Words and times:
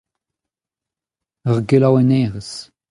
Ur 1.49 1.57
gelaouennerez. 1.69 2.51